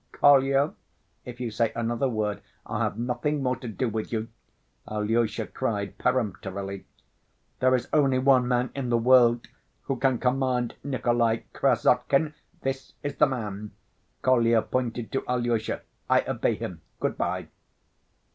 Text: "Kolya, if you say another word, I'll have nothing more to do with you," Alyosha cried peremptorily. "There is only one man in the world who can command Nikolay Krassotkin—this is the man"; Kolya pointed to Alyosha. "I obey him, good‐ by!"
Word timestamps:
"Kolya, 0.13 0.73
if 1.25 1.39
you 1.39 1.51
say 1.51 1.71
another 1.75 2.09
word, 2.09 2.41
I'll 2.65 2.79
have 2.81 2.97
nothing 2.97 3.43
more 3.43 3.55
to 3.57 3.67
do 3.67 3.87
with 3.87 4.11
you," 4.11 4.29
Alyosha 4.87 5.45
cried 5.45 5.99
peremptorily. 5.99 6.87
"There 7.59 7.75
is 7.75 7.87
only 7.93 8.17
one 8.17 8.47
man 8.47 8.71
in 8.73 8.89
the 8.89 8.97
world 8.97 9.47
who 9.83 9.97
can 9.97 10.17
command 10.17 10.73
Nikolay 10.83 11.45
Krassotkin—this 11.53 12.93
is 13.03 13.15
the 13.17 13.27
man"; 13.27 13.73
Kolya 14.23 14.63
pointed 14.63 15.11
to 15.11 15.23
Alyosha. 15.27 15.83
"I 16.09 16.21
obey 16.23 16.55
him, 16.55 16.81
good‐ 16.99 17.15
by!" 17.15 17.49